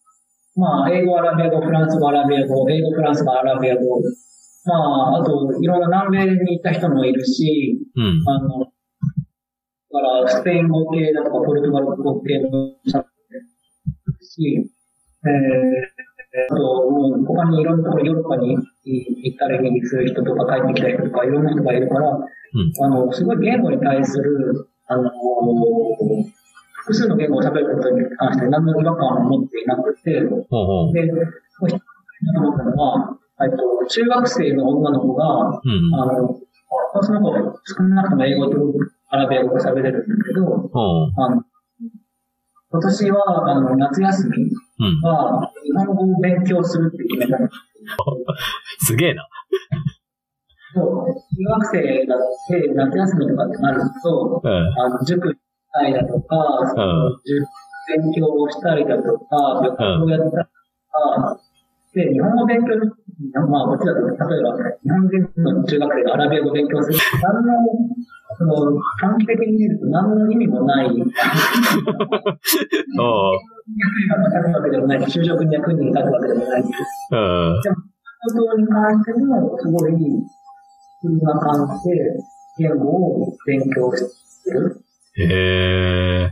[0.60, 4.02] まあ、英語、アラビア語、フランス語、アラビア語、英語、フランス語、アラビア語。
[4.66, 8.66] まあ、あと、いろんな南米に行った人もいるし、うん、あの、だ
[9.92, 12.74] から、スペイン語系だとか、ポルトガル語系の
[14.22, 14.70] し、
[15.26, 25.12] えー、あと、もう他にいろんなところ、ヨーロッパに行ったりする人とか帰ってきた人とか、いろんな人がいるから、うん、あの、すごい言語に対する、あの
[26.80, 30.94] 複数の言語を喋ることに関して何の違和感を持っていなくて、ほうほう。
[30.94, 36.40] で、思ったのは、えっと、中学生の女の子が、うん、あの、
[37.02, 37.34] その子、
[37.66, 38.58] 少なくとも英語と
[39.10, 40.70] アラビア語が喋れるんだけど、
[41.18, 41.44] あの
[42.72, 44.52] 今年は、あの、夏休み
[45.04, 47.38] は、日本語を勉強するって決めた。
[48.80, 49.28] すげえな。
[50.76, 55.38] そう、中学生だって夏休みとかってなると、うん、あの塾し
[55.72, 57.20] たりだとか、うん、
[58.02, 61.40] 勉強をしたりだとか、学校をやったりとか、
[61.94, 62.78] で、日本語勉強
[63.50, 64.54] まあ、こっちだと、例えば、
[64.84, 66.98] 日本人の中学生がアラビア語を勉強する。
[67.22, 67.52] 何の、
[68.38, 70.86] その、短期的に見ると何の意味もない。
[70.86, 71.18] 役に立
[74.46, 75.00] つわけでもない。
[75.00, 76.62] 就職に役に立つわけでもない。
[76.62, 76.68] うん。
[76.70, 77.82] じゃあ、こ
[78.30, 79.92] とに関しても、すごい、
[81.02, 81.98] そんな感じで、
[82.60, 84.06] 言語を勉強し
[84.44, 84.80] てる。
[85.24, 86.30] へえ。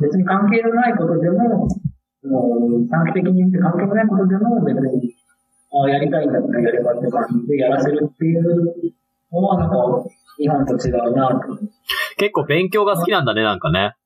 [0.00, 5.14] 別に関係のないことでも、もう短期的に見て関係のないことでも別に、
[5.72, 8.42] あやりたいんだったらやればって感じでやらせるっていう
[9.32, 9.76] のはなんか
[10.38, 11.58] 日本と違うなと。
[12.16, 13.96] 結構勉強が好きなんだね、なんかね。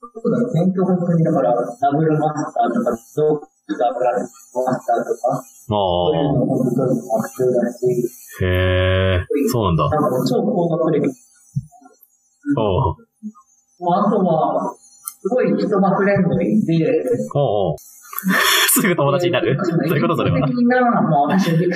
[0.00, 8.44] そうだね、勉強本当にだから、ダブルマスターとか、ドープラスマスターとか、そういうの本当に学習だし。
[8.44, 9.88] へえ、そうなんだ。
[9.90, 11.08] なんか超高学歴。
[12.56, 12.96] おう。
[13.92, 14.74] あとは、
[15.20, 17.02] すごい人がフレンドリーで、
[17.34, 20.46] お うすぐ友達になるそういうことそれは。
[20.46, 21.66] 的な、まあ私、で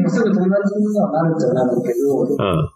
[0.00, 2.70] もすぐ友達にはなるっちゃなるけど、うん。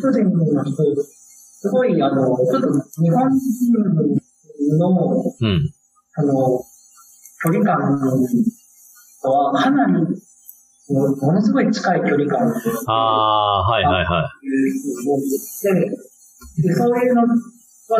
[0.00, 0.72] 個人の人、
[1.02, 2.68] すごい、あの、ちょっと
[3.02, 4.88] 日本人の、
[5.40, 5.72] うん。
[6.16, 6.64] あの、
[7.42, 7.98] 距離感
[9.22, 9.92] とはかなり、
[10.92, 14.24] もものすごい近い距離感っていうああ、はいはいはい。
[15.06, 16.09] 思って
[16.62, 17.28] で、でそういうのは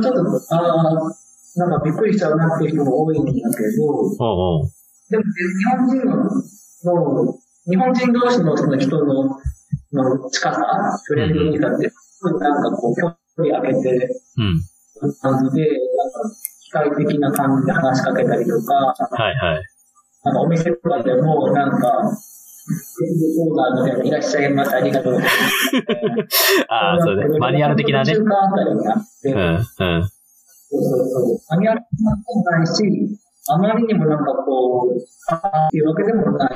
[0.03, 1.11] ちょっと、ああ、
[1.57, 3.43] なんかびっくりしちゃうなっていう人も多いんだけど。
[5.11, 9.37] でも日本人の、の日本人同士のその人の
[9.93, 10.61] の近さ、
[11.05, 11.93] フレンドリーさって、
[12.39, 14.61] なんかこう、距離開けて、うん。
[15.21, 16.31] 感じで、なんか、
[16.63, 19.63] 機械的な感じで話しかけたりとか、はいはい。
[20.25, 22.17] なんかお店とかでも、なんか、
[23.41, 26.65] オーダーみたいな、いらっしゃいませ、ありがとうございます。
[26.69, 27.39] ああ、そうね。
[27.39, 28.13] マニュアル的なね。
[28.15, 29.63] 中間あたりにあって、うん、うん。
[29.63, 32.73] そうそうそうマニュアル的なこともないし、
[33.49, 34.95] あまりにもなんかこう、
[35.33, 36.51] あーっていうわけでもない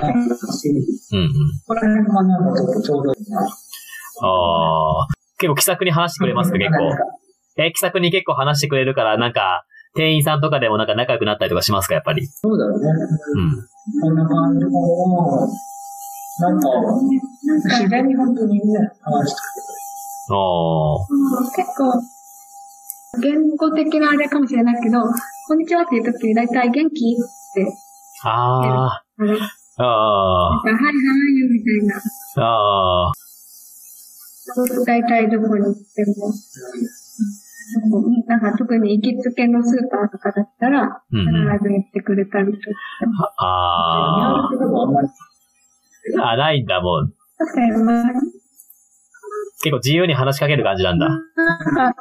[0.53, 0.69] し、
[1.13, 1.31] うん、うん。
[1.67, 3.41] この辺がなんかちょっとちょうどいいな。
[3.41, 3.45] あ
[5.03, 5.07] あ。
[5.39, 6.77] 結構気さくに話してくれますか、結構。
[7.57, 9.65] え、気さくに結構話してくれるから、なんか、
[9.97, 12.27] 店員さんとかでもなんか仲良くなったりとかしますか、やっぱり？
[12.27, 12.87] そうだよね。
[13.35, 14.01] うん。
[14.03, 15.49] こんな感じも、
[16.39, 16.69] なんか、
[17.43, 19.41] 自然に本当にね、話して
[20.33, 21.07] おー。
[21.11, 21.93] うん結構、
[23.21, 24.99] 言語的なあれかもしれないけど、
[25.47, 27.77] こんにちはっていう時に大体元気って、
[28.25, 29.03] ああ、
[29.77, 29.85] あ。
[29.85, 30.93] あ、はいはい
[31.51, 31.97] みたいな。
[32.43, 33.11] あ。
[33.11, 33.13] あ。
[34.87, 36.33] 大体どこに行っても。
[38.27, 41.23] なんか特に行きつけのスーパーとかだったら、必。
[41.63, 43.35] ず言ってくれたりとか。
[43.39, 44.49] あ。
[44.49, 44.49] あ
[46.21, 46.33] あ。
[46.33, 47.15] あ、ないんだ、もう。
[49.63, 51.09] 結構自由に話しかける感じなんだ。
[51.09, 51.95] なんか、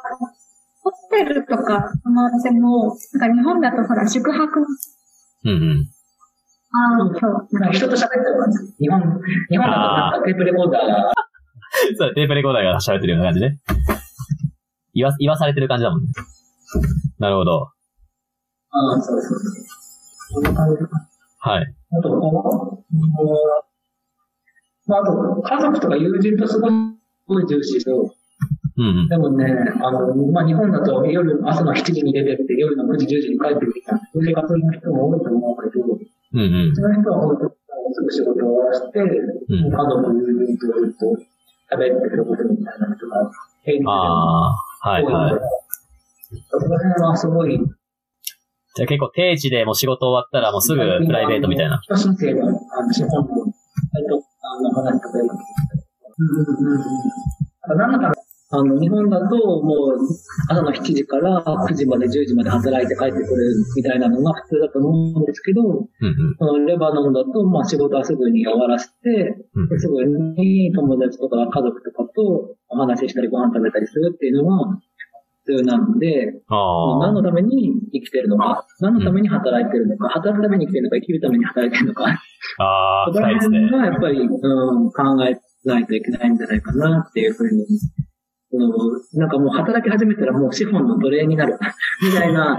[0.82, 4.66] ホテルとか泊まっても、なんか日本だとほら、宿泊、
[5.44, 5.88] うんうん。
[6.72, 7.60] ああ、そう。
[7.60, 8.58] なんか人と喋ってる感じ。
[8.78, 9.00] 日本、
[9.48, 11.12] 日本だとテープレコーダーが、
[11.96, 13.58] そう、テープレコーダーが喋ってるような感じね。
[14.94, 16.08] 言わ、言わされてる感じだもんね。
[17.18, 17.68] なるほど。
[18.70, 20.42] ああ、そうそうそう。
[20.42, 21.08] こんな感じか。
[21.40, 21.74] はい。
[21.92, 22.94] あと、こう、
[24.86, 28.14] まあ、あと、家族とか友人とすごい重視しよう。
[28.76, 29.08] うんうん。
[29.08, 29.46] でもね、
[29.82, 33.96] あの、まあ、日本だと夜、朝の7時に出てって、夜の9時、10時に帰ってきた。
[34.12, 36.82] そういう生活の人も多いと思うけど、うんうんそ。
[36.82, 37.50] の人は本当に
[37.94, 41.06] すぐ仕事を終わらして、ん家族、友人とずっと
[41.70, 43.30] 喋ってることみたいな人が
[43.64, 44.90] 平日ああ。
[44.90, 45.32] はいはい。
[46.50, 47.58] そこら辺はすごい、
[48.74, 51.78] じゃあ結構定時でもう仕事終わったらもうすぐプライベートみたいな。
[51.80, 53.43] 人申請の、あの、資本の、
[54.54, 55.84] 割と、あの、話とかよく聞いて
[56.18, 56.80] うんうんうん。
[56.80, 57.78] うん。
[57.78, 58.14] なんだか、
[58.50, 59.98] あの、日本だと、もう、
[60.48, 65.86] 朝の7時から9時まで10時まで働いて帰ってくるみたいなのが普通だと思うんですけど、うん
[66.38, 66.66] うん。
[66.66, 74.78] レバノンだと、まあ仕事はすぐに終わらせて、うんですぐに友達とか家族とかとお話ししたりご飯食べたりするっていうのが
[75.46, 76.32] 普通なので。
[77.00, 82.04] 何のために生きてるのか、何のために働いてるのか、働くために生きてるのか、生きるために働いてるのか、
[82.58, 83.70] ああ、そこら辺。
[83.70, 87.64] がやっぱり、うん、考えないといけないんじゃないかなっていうふうに、
[88.52, 91.58] うん、なんかもう働き始めたらもう資本の奴隷になる
[92.02, 92.56] みたいな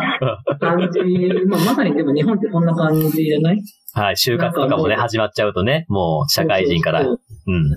[0.60, 1.00] 感じ、
[1.48, 3.62] まあまさにでも日本ってそんな感じじゃない？
[3.94, 4.16] はい。
[4.16, 7.04] 就活とかもね、始まっちゃうとね、もう社会人から。
[7.04, 7.70] そううん。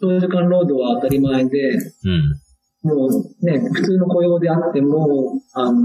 [0.00, 2.41] そう長時間労働は当たり前で、うん。
[2.82, 5.80] もうね、普通の雇用であっても、あの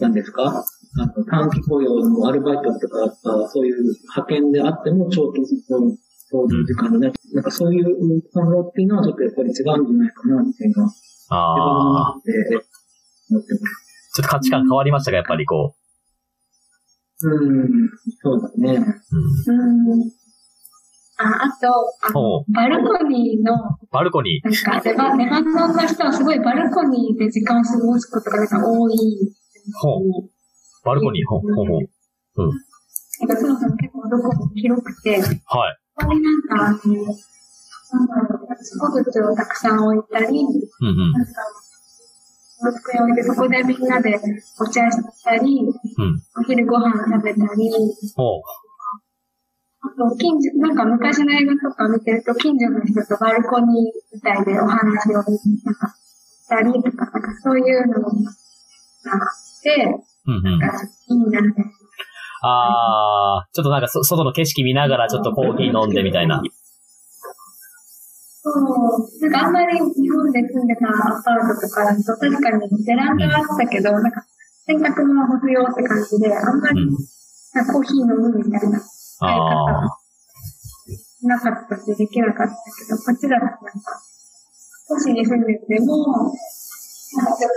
[0.00, 0.64] 何ですか？
[0.98, 5.46] あの短期雇用のアルバイトとか、あそういう派遣であっても長期の
[6.32, 10.90] 労働時間でね、なんかそういうところっていうのはちょっとやっぱり違うんじゃないかなっていうのは、
[11.30, 12.20] ああ。
[13.28, 13.42] ちょっ
[14.16, 15.74] と価値観変わりましたか、やっぱりこ
[17.22, 17.90] うん、
[18.22, 18.76] そうだね。
[18.76, 19.52] う。
[19.52, 19.90] うん。
[19.92, 20.10] うん。
[21.18, 21.68] あ、あと、
[22.02, 23.56] あバルコニーの、
[23.90, 24.64] バルコニー。
[24.64, 28.96] なんか、レバ、レバノンの人はすごいバルコニーで時間を過ごすことがなんか多い。
[29.80, 30.30] ほう。
[30.84, 31.26] バルコニー。
[31.26, 32.50] ほう、ほう、ほう。
[33.20, 35.32] なんかそもそも結構どこも広くて、はい。
[35.94, 41.12] ここになんか、あの、なんだろう、植物をたくさん置いたり、うんうん。
[41.12, 41.32] なんか、
[42.72, 44.18] 机を置いてそこでみんなで
[44.60, 46.22] お茶したり、うん。
[46.38, 47.70] お昼ご飯食べたり、
[48.14, 48.65] ほう。
[49.96, 55.96] あと、近所、なんか昔の映画とか見てると、近所の人とバルコニーみたいでお話を、なんか、
[56.44, 59.76] したりとか、なんかそういうのがあって。
[60.26, 61.62] なんか、いいなって。
[62.42, 66.42] ああ、ちょっとなんかそ外の景色見ながらちょっとコーヒー飲んでみたいな。
[68.42, 68.54] そう。
[69.22, 74.22] なんかあんまり日本で住んでたアパートとかだと、確かにベランダはあったけど、なんか、
[74.66, 76.86] 洗濯物干すよって感じで、あんまり、
[77.72, 78.80] コーヒー飲むみたいな
[79.16, 79.88] 使い方
[81.26, 83.60] なかったし、できなかったけど、こっちだとなんか、
[84.88, 86.30] 都市に住んでても、なん
[87.26, 87.50] かちょっ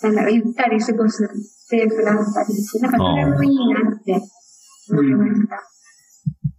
[0.00, 1.26] と、なんだろう、ゆったり過ごす
[1.68, 4.20] セーフだったりして、なんかそれもいいなって
[4.90, 5.62] 思いました。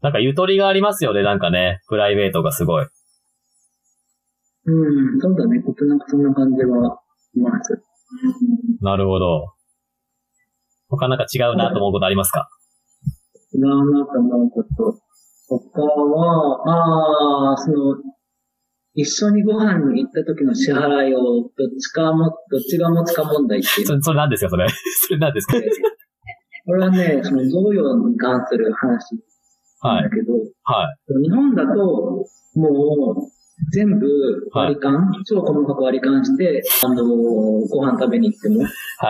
[0.02, 2.88] なんかゆとりがありますよね、なんかね、プライベートがすごい。
[4.66, 7.00] うん、そうだね、僕なんかそんな感じは、
[7.36, 7.82] います。
[8.82, 9.54] なるほど。
[10.89, 12.50] 他なんか違うなと思うことありますか？
[13.54, 15.00] 違うなと思うこと。
[15.50, 17.96] 他は、ああ、その、
[18.96, 23.88] 一緒にご飯に行った時の支払いを、どっちかも、どっちが持つか問題っていう。
[23.88, 24.68] それ、 それ何ですか、それ？
[24.70, 25.54] それ何ですか？
[26.66, 29.16] これはね、その贈与に関する話
[29.84, 30.88] なんだけど、は
[31.20, 31.24] い。
[31.24, 33.33] 日本だと、もう、
[33.71, 34.08] 全部
[34.52, 38.67] 割り勘、はい、超細かく割り勘して、あの、ご飯食べに行っても、は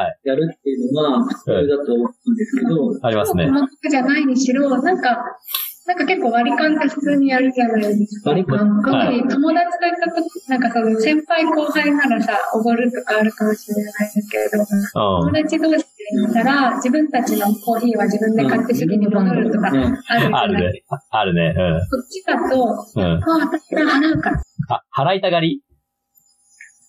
[0.07, 0.19] い。
[0.23, 3.47] やるっていうのが普通だと思うんですけど、ありますね。
[3.49, 5.37] 細かくじゃないにしろ、なんか、
[5.85, 8.29] なんか結構割り勘って普通にやるじゃないですか。
[8.29, 15.85] 割り勘特に友達と行ったとなんかその先輩後輩ならさ、おごるとかあるかもしれないですけれど、友達同士
[16.33, 21.01] たら、自分たちのコーヒーは自分で買って席に戻るとかあるじゃないですか。
[21.11, 21.53] あるね。
[21.53, 21.55] あるね。
[21.55, 21.79] うん。
[21.79, 22.63] こっちだと、
[22.95, 24.43] うん、あ、私が払うから。
[24.69, 25.61] あ、払いたがり？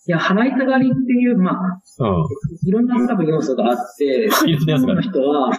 [0.07, 1.55] いや、払いたがりっていう、まあ、
[1.99, 2.25] うん、
[2.67, 5.01] いろんな多分要素があって、 いろんな要素がある。
[5.01, 5.53] 人は、うん、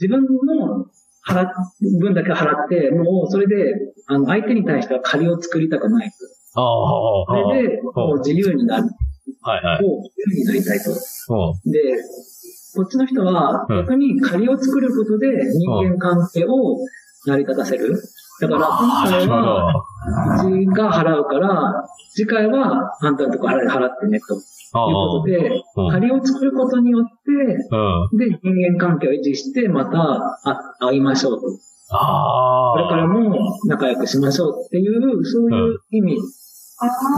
[0.00, 0.86] 自分の
[1.26, 1.48] 払っ、
[2.00, 3.74] 分だけ払って、もうそれで、
[4.06, 6.60] あの、相手に対しては借りを作りたくないと。
[6.60, 8.84] ああ、それで、もう自由になる。
[9.42, 9.84] はいはい。
[9.84, 10.90] を自由になりたいと。
[11.70, 11.80] で、
[12.76, 16.78] こっちの人は、逆に借りを作ることで人間関係を
[17.26, 17.98] 成り立たせる。
[18.40, 24.34] だから、今回は、うちが払うから、次回はあんたのとこ払ってね、と。
[24.34, 27.32] いうことで、仮を作ることによって、
[28.16, 30.38] で、人間関係を維持して、また
[30.80, 31.46] 会いましょうと。
[31.48, 36.18] これからも仲良くしましょうっていう、そういう意味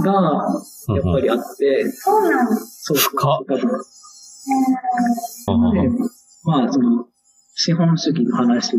[0.04, 3.14] が、やっぱりあって、そうなんそうそう。
[6.44, 7.06] まあ、その、
[7.54, 8.76] 資本主義の話、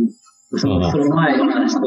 [0.56, 1.82] その、その前の話と、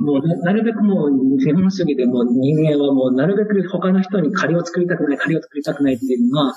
[0.00, 6.52] もうなるべくもう、資本主義でも人間はもうなるべく他の人に借りを作りたくない、借りを作りたくないっていうのが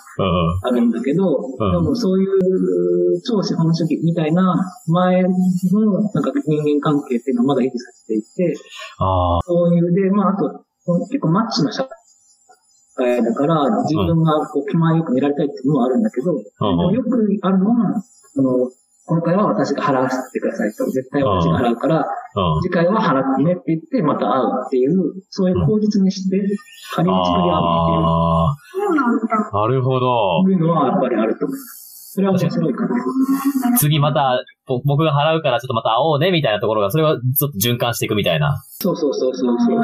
[0.64, 1.24] あるんだけど、
[1.72, 4.56] でもそういう超資本主義みたいな
[4.88, 8.56] 前のなんか人間関係っていうのはまだ維持されていて、
[9.46, 10.66] そういうで、まああと、
[11.10, 12.01] 結構マッチの社会
[12.98, 18.02] だから、自分がこう気前よく見られたいっていうのはあるんだけど、よくあるのは、
[18.34, 18.70] その、
[19.06, 20.86] 今回は私が払わせてくださいと。
[20.86, 22.06] 絶対私が払うから、
[22.64, 26.38] 次回は払ってねって言って、また会うっていう、そういう口実にして、
[26.96, 28.06] 仮に作り合うっていう。
[28.72, 29.52] そうなんだ。
[29.52, 30.44] なるほど。
[30.44, 31.82] そういうのはやっぱりあると思います。
[32.14, 33.78] それは面白いかな。
[33.78, 38.62] 次また、僕が払うからちょっとまた会おうねみたいなところが、それはちょっと循環していくみたいな。
[38.80, 39.80] そうそうそうそうそう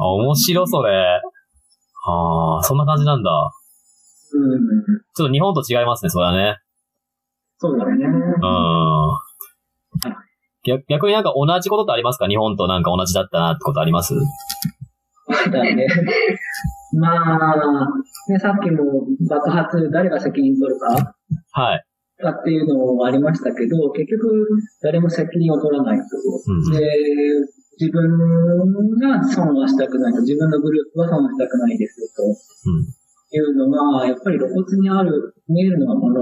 [0.00, 1.20] あ、面白それ。
[2.06, 3.30] ああ、そんな感じなんだ。
[4.32, 4.60] うん。
[5.14, 6.58] ちょっと日本と違いますね、それはね。
[7.58, 8.06] そうだね。
[8.06, 8.40] うん。
[10.62, 12.26] 逆逆になんか同じことってありますか？
[12.26, 14.14] 日本となんか同じだったなってことあります？
[15.50, 15.86] だね。
[16.92, 17.86] まあ、
[18.28, 21.14] ね、さっきも爆発、誰が責任取るか
[21.52, 21.84] はい。
[22.20, 24.48] かっていうのもありましたけど、結局、
[24.82, 26.04] 誰も責任を取らないと。
[26.46, 26.80] うん、で、
[27.80, 30.20] 自分が損はしたくないと。
[30.20, 32.22] 自分のグループは損はしたくないですよと。
[32.28, 36.20] うん、いうのが、やっぱり露骨にある、見えるのがこの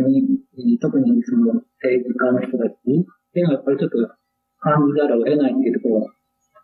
[0.00, 3.96] に、特にその政治家の人たちっていうのはやっぱりちょっと
[4.60, 6.12] 感じざるを得ないっていうところが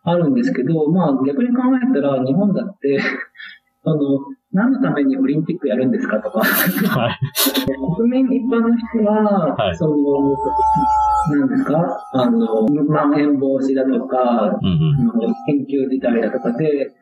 [0.04, 2.96] あるんですけど、まあ逆に考えたら日本だって
[3.84, 4.00] あの、
[4.52, 7.18] 何のためにオリンピックやるんですかとかはい、
[7.96, 9.94] 国民一般の人は、はい、その、
[11.30, 11.74] 何ですか？
[12.14, 16.94] あの、まん延防止だとか、うんうん、緊急事態だとかで、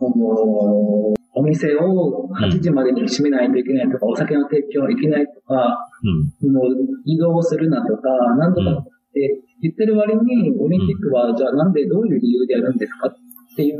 [0.00, 5.78] あの、お店を8時までに閉めないといけないとか、うん、お酒の提供はいけないとか、
[6.42, 6.64] うん、もう
[7.04, 13.08] 移動するなとか、なんとかって言ってる割に、オリンピックはじゃあなんでどういう理由でやるんですか？
[13.08, 13.14] っ
[13.56, 13.78] ていう、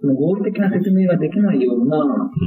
[0.00, 1.98] その合理的な説明ができないような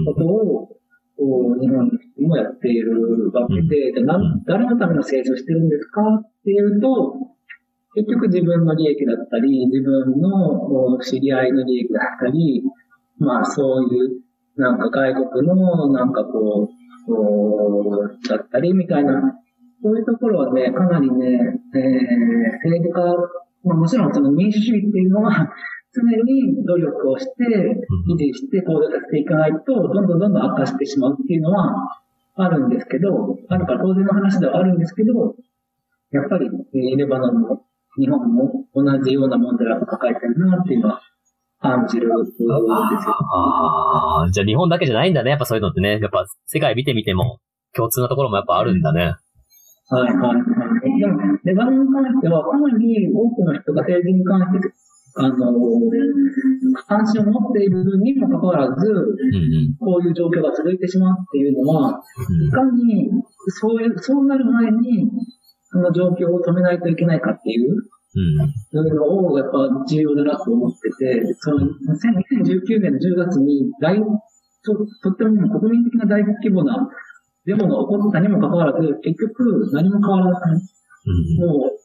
[0.05, 0.69] ことを、
[1.17, 1.89] うん、日本
[2.19, 6.01] もやっているわけで、じゃあ誰のための政治をしてるんですか？
[6.01, 7.15] っていうと、
[7.95, 12.63] 結局自分の利益だったり、自分の知り合いの利益だったり、
[13.17, 13.87] まあそうい
[14.17, 14.21] う
[14.57, 19.21] なんか外国の、なんかこう、こう、だったりみたいな、
[19.83, 21.81] そういうところはね、かなりね、えー、
[22.63, 23.01] 政治家、
[23.63, 25.49] まあもちろんその民主主義っていうのは、
[25.95, 27.31] 常に努力をして、
[28.11, 32.01] 維持して行動させていかないと、どんどんどんどん悪化してしまうっていうのは、
[32.37, 35.35] あるんですけど、あるから当然の話ではあるんですけど、
[36.11, 36.49] やっぱり、
[36.97, 37.65] レバノンも
[37.97, 41.01] 日本も同じような問題を抱えてるなっていうのは
[41.61, 42.49] 感じるんですよ。
[43.33, 45.31] ああ、じゃあ日本だけじゃないんだね。
[45.31, 45.99] やっぱそういうのってね。
[45.99, 47.39] やっぱ世界見てみても
[47.73, 49.15] 共通なところもやっぱあるんだね。
[49.87, 50.99] はいはいはい。
[50.99, 54.73] でも、レバノンに関しては、かなり多くの人が政治に関して、
[55.17, 55.35] あの、
[56.87, 58.93] 関心を持っているにもかかわらず、
[59.79, 62.01] こういう状況が続いてしまうっていうのは、
[62.47, 63.09] いかに、
[63.47, 65.09] そういう、そうなる前に、
[65.63, 67.75] その状況を止めないといけないかっていう、
[68.15, 76.89] うん、のをやっぱ重要だなと思ってて、その2019年の10月に大ととっても国民的な大規模な
[77.45, 80.61] デモが起こったにもかかわらず、結局何も変わらない。
[81.07, 81.84] うん、もう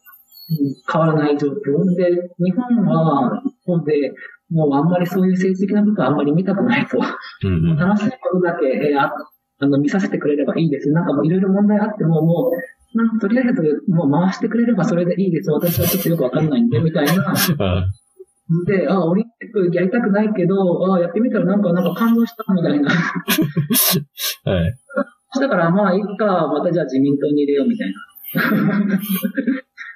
[0.91, 4.13] 変わらない状況で、日本は、日本で、
[4.49, 6.97] もうあんまりそういう政治的なことはあんまり見たくないと。
[6.97, 9.13] うん、楽しいことだけ、えー、あ
[9.59, 10.89] あの見させてくれればいいです。
[10.91, 15.51] なんかもういろいろ問題あっても、もうなんとりあえず、もう回してくれればそれでいいです。
[15.51, 17.13] 私はちょっとよくわかんないんで、みたいな。
[18.67, 22.89] で、あ、オリンピックやりたくないけど、あ、やってみたらなんか、なんか感動したみたいな。
[22.89, 24.73] はい。
[25.39, 27.93] だから、まあ、いっか、またじゃあ自民党に入れようみたいな。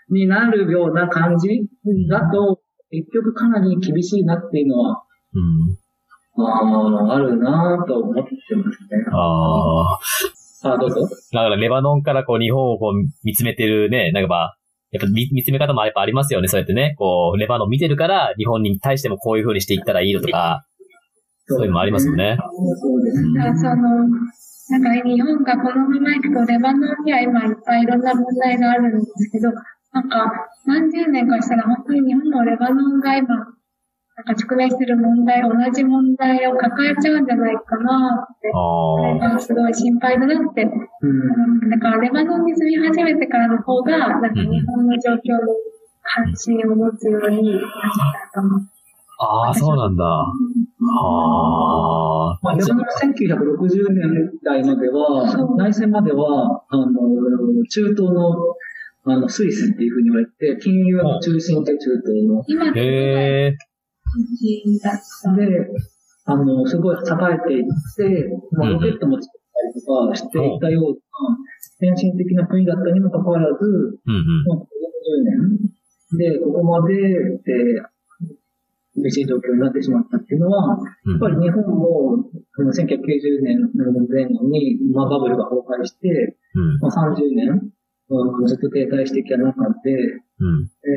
[0.09, 1.67] になるような感じ
[2.09, 5.03] だと、結局かなり厳しいなっていうのは、
[5.33, 8.21] うん、ああ、あるなと思って
[8.55, 9.05] ますね。
[9.11, 9.99] ああ。
[10.73, 11.01] あ、どうぞ。
[11.01, 12.93] だからレバノンからこう日本をこう
[13.23, 14.57] 見つめてるね、なんかまあ、
[14.91, 16.47] やっぱ見つめ方もやっぱありますよね。
[16.47, 20.65] そうやってね、こう、レバノン見てるから日本に対してもこういう風にしていったらいいのとか、
[21.47, 22.37] そういうのもありますよね。
[22.81, 23.53] そうですね。
[23.57, 24.07] その、
[24.67, 29.49] なんか日本がこのまま行くとレバノンには今いっぱいいろんな問題があるんですけど、
[29.95, 30.27] なんか
[30.65, 33.27] 何十年かしたら本当に日本もレバノンが今
[34.17, 40.63] なんか直面する問題、同じ問題を抱えちゃうんじゃないかなって、あすごい心配だなって。
[40.63, 45.21] うん、だからレバノンに住み始めてからの方が、なんか日本の状況に
[46.01, 47.61] 関心を持つようになっ
[48.33, 48.61] たと思う。
[49.17, 50.03] ああ、そうなんだ。
[50.05, 50.25] あ
[52.31, 52.39] あ。
[52.41, 56.85] まあ、レバノンは1960年代までは、内戦までは、あの、
[57.69, 58.35] 中東の
[59.07, 62.43] あの、スイスっていうふうに言われて、金融の中心で中東の。
[62.47, 63.75] 今、へー。
[65.35, 65.69] で、
[66.25, 70.99] あの、すごい栄えていって、まあ、ロケットも作ったりとかしていたような、
[71.77, 74.65] 先進的な国だったにもかかわらず、うんうん、まあ、40
[76.17, 76.31] 年。
[76.33, 82.25] で、ここまで、えー、厳しい状況になってしまったっていうのは、やっぱり日本も、
[82.57, 83.69] 1990年の
[84.09, 86.37] 前後に、まあ、バブルが崩壊して、
[86.81, 87.69] まあ、30年、
[88.45, 89.91] ずっと停滞してきた中で、
[90.37, 90.69] うん。
[90.83, 90.93] え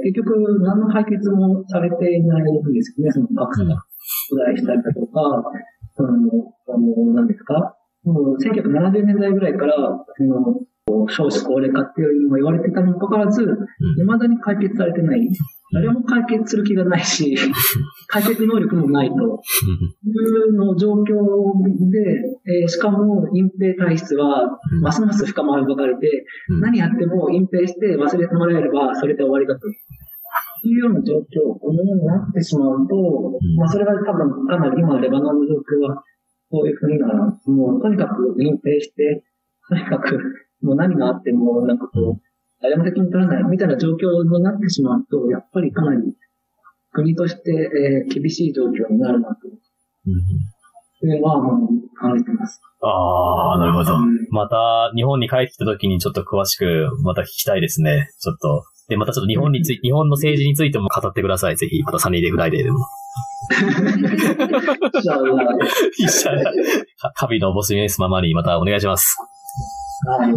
[0.00, 3.86] ー、結局何の解決もされていないんですよね、その格差が拡
[4.44, 5.42] 大したりだとか、
[5.94, 6.10] その、
[6.68, 9.74] あの、何ですか、もう1970年代ぐらいから、
[10.16, 10.60] その、
[11.08, 13.42] 少子高齢化っていうのも言われてたにもかかわらず、
[13.96, 15.28] 未だに解決されてない。
[15.72, 17.36] 誰も解決する気がないし、
[18.08, 19.14] 解決能力もないと。
[19.14, 20.10] い
[20.48, 21.04] うの状況
[21.90, 26.24] で、えー、しかも隠蔽体質はますます深まるばかりで、
[26.60, 29.68] 何やっても隠蔽して忘れてもらえればそれで終わりだと。
[30.64, 36.02] いうような状況になってしまうと、まあそれが多分かなり今レバノンの状況は
[36.50, 39.22] そういうふうな、もうとにかく隠蔽して、
[39.68, 40.18] とにかく
[40.62, 42.22] もう何があってもなんかこう、
[42.60, 46.14] 誰も責任取らないみたいな状況になってしまうと、やっぱりかなり
[46.92, 49.48] 国として、えー、厳しい状況になるなと。
[50.06, 50.14] うん。
[51.00, 52.60] いうのは、もう感じてます。
[52.80, 53.94] ああ、なるほど。
[53.94, 58.08] うん、また、日本に帰ってきた時にちょっと詳しく、また聞きたいですね。
[58.18, 58.64] ちょっと。
[58.88, 61.56] で、またちょっと日本について、日本の政治についても語ってください。
[61.56, 62.78] ぜひ、またサニーデフライデーでも。
[63.48, 63.60] イ
[65.00, 65.56] シャラ。
[65.98, 66.52] イシャラ。
[67.14, 69.16] カビのボスニエスママにまたお願いします。
[70.06, 70.30] はい。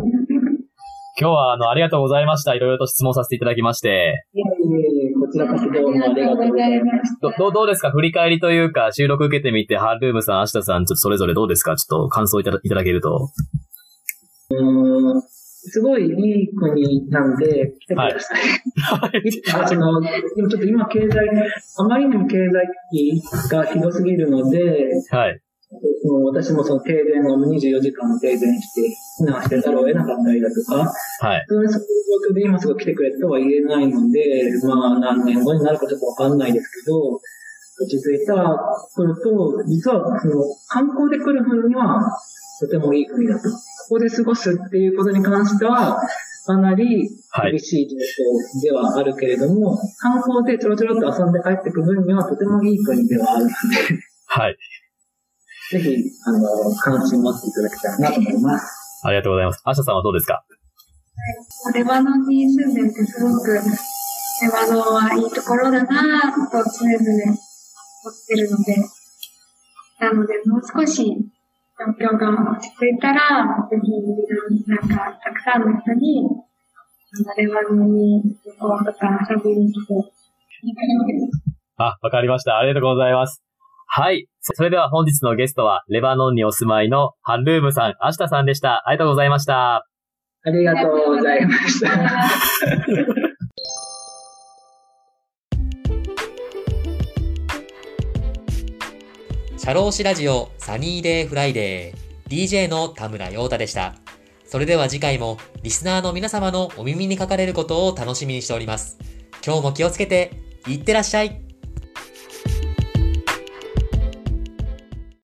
[1.19, 2.55] 今日は、あの、ありがとうございました。
[2.55, 4.25] いろいろと質問させていただきまして。
[5.19, 7.37] こちらこそどうもありがとうございました。
[7.37, 7.91] どどうですか？
[7.91, 11.75] 振り返りというか、収録受けてみて、ハンルームさん、アシタさん、ちょっとそれぞれどうですか？
[11.75, 13.29] ちょっと感想いただいただけると。
[14.49, 18.41] うん、すごいいい国なんで、来てください。
[18.99, 19.31] はい。
[19.67, 20.09] その、で
[20.41, 21.29] もちょっと今経済、
[21.77, 25.39] あまりにも経済危機がひどすぎるので、はい。
[26.03, 28.81] その私もその停電を24時間停電して
[29.23, 30.91] 避難してざるを得なかったりだとか、
[31.25, 31.45] はい。
[31.47, 37.21] そういう状況で今すぐ来てくれとは言えないので、まあ何年後になるかちょっとわかんないですけど、落
[37.87, 38.57] ち着いたら
[38.95, 42.01] 来ると、実はその観光で来る分には
[42.59, 43.49] とてもいい国だと。
[43.49, 45.97] ここで過ごすっていうことに関しては、
[46.45, 47.09] かなり
[47.51, 53.53] 厳しい状況ではあるけれども、はい、観光でちょろちょろっと遊んで帰ってくる分にはとてもいい国ではあるので。
[54.25, 54.57] はい。
[55.71, 59.01] ぜひ、あの、関心持っていただけたらなと思います。
[59.03, 59.61] ありがとうございます。
[59.63, 60.33] アシャさんはどうですか？
[60.33, 61.73] はい。
[61.75, 63.59] レバノンに住んでいて、すごく、レ
[64.51, 66.99] バノンはいいところだなと常々思
[67.31, 68.75] ってるので、
[69.99, 71.05] なので、もう少し
[71.79, 73.91] 状況が落ち着いたら、ぜひ、
[74.67, 76.27] なんか、たくさんの人に、
[77.37, 79.93] レバノンに旅行とか遊びに来て、
[81.77, 82.57] あ、わかりました。
[82.57, 83.41] ありがとうございます。
[83.93, 84.29] はい。
[84.39, 88.87] それでは本日のゲストは、レバノンにお住まいのハンルームさん、アシタさんでした。
[88.87, 89.85] ありがとうございました。
[90.43, 91.89] ありがとうございました。
[99.57, 103.95] シャローシラジオサニーデーフライデー DJ の田村陽太でした。
[104.45, 108.97] それでは次回もリスナーの皆様のお耳にかかれることを楽しみにしております。
[109.45, 110.31] 今日も気をつけて、
[110.65, 111.50] いってらっしゃい